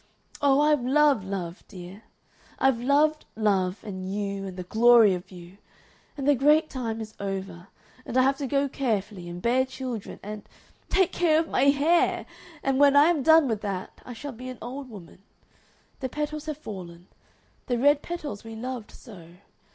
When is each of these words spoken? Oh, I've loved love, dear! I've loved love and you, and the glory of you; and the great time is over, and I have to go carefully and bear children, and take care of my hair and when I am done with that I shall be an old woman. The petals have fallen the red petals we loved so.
Oh, 0.41 0.61
I've 0.61 0.81
loved 0.83 1.25
love, 1.25 1.63
dear! 1.67 2.01
I've 2.57 2.79
loved 2.79 3.23
love 3.35 3.83
and 3.83 4.11
you, 4.11 4.47
and 4.47 4.57
the 4.57 4.63
glory 4.63 5.13
of 5.13 5.29
you; 5.29 5.59
and 6.17 6.27
the 6.27 6.33
great 6.33 6.71
time 6.71 6.99
is 7.01 7.13
over, 7.19 7.67
and 8.03 8.17
I 8.17 8.23
have 8.23 8.37
to 8.37 8.47
go 8.47 8.67
carefully 8.67 9.29
and 9.29 9.39
bear 9.43 9.63
children, 9.63 10.19
and 10.23 10.49
take 10.89 11.11
care 11.11 11.37
of 11.39 11.49
my 11.49 11.65
hair 11.65 12.25
and 12.63 12.79
when 12.79 12.95
I 12.95 13.09
am 13.09 13.21
done 13.21 13.47
with 13.47 13.61
that 13.61 14.01
I 14.03 14.13
shall 14.13 14.31
be 14.31 14.49
an 14.49 14.57
old 14.59 14.89
woman. 14.89 15.21
The 15.99 16.09
petals 16.09 16.47
have 16.47 16.57
fallen 16.57 17.07
the 17.67 17.77
red 17.77 18.01
petals 18.01 18.43
we 18.43 18.55
loved 18.55 18.89
so. 18.89 19.35